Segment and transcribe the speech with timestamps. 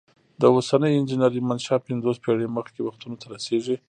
[0.41, 3.75] د اوسنۍ انجنیری منشا پنځوس پیړۍ مخکې وختونو ته رسیږي.